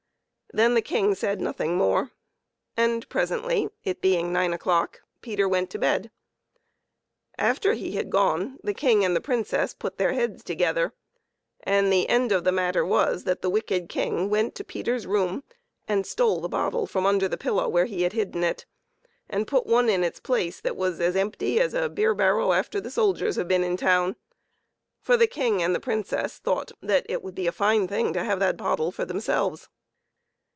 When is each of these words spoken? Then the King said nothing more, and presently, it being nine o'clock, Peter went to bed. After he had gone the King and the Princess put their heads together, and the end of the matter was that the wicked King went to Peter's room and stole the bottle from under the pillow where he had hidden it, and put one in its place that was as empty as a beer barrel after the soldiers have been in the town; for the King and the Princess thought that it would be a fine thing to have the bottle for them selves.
Then 0.53 0.73
the 0.73 0.81
King 0.81 1.15
said 1.15 1.39
nothing 1.39 1.77
more, 1.77 2.11
and 2.75 3.07
presently, 3.07 3.69
it 3.85 4.01
being 4.01 4.33
nine 4.33 4.51
o'clock, 4.51 4.99
Peter 5.21 5.47
went 5.47 5.69
to 5.69 5.79
bed. 5.79 6.11
After 7.37 7.71
he 7.73 7.93
had 7.93 8.09
gone 8.09 8.59
the 8.61 8.73
King 8.73 9.05
and 9.05 9.15
the 9.15 9.21
Princess 9.21 9.73
put 9.73 9.97
their 9.97 10.11
heads 10.11 10.43
together, 10.43 10.91
and 11.63 11.89
the 11.89 12.09
end 12.09 12.33
of 12.33 12.43
the 12.43 12.51
matter 12.51 12.85
was 12.85 13.23
that 13.23 13.41
the 13.41 13.49
wicked 13.49 13.87
King 13.87 14.29
went 14.29 14.53
to 14.55 14.65
Peter's 14.65 15.07
room 15.07 15.45
and 15.87 16.05
stole 16.05 16.41
the 16.41 16.49
bottle 16.49 16.85
from 16.85 17.05
under 17.05 17.29
the 17.29 17.37
pillow 17.37 17.69
where 17.69 17.85
he 17.85 18.01
had 18.01 18.11
hidden 18.11 18.43
it, 18.43 18.65
and 19.29 19.47
put 19.47 19.65
one 19.65 19.87
in 19.87 20.03
its 20.03 20.19
place 20.19 20.59
that 20.59 20.75
was 20.75 20.99
as 20.99 21.15
empty 21.15 21.61
as 21.61 21.73
a 21.73 21.87
beer 21.87 22.13
barrel 22.13 22.51
after 22.53 22.81
the 22.81 22.91
soldiers 22.91 23.37
have 23.37 23.47
been 23.47 23.63
in 23.63 23.77
the 23.77 23.81
town; 23.81 24.17
for 24.99 25.15
the 25.15 25.27
King 25.27 25.63
and 25.63 25.73
the 25.73 25.79
Princess 25.79 26.39
thought 26.39 26.73
that 26.81 27.05
it 27.07 27.23
would 27.23 27.35
be 27.35 27.47
a 27.47 27.53
fine 27.53 27.87
thing 27.87 28.11
to 28.11 28.25
have 28.25 28.41
the 28.41 28.53
bottle 28.53 28.91
for 28.91 29.05
them 29.05 29.21
selves. 29.21 29.69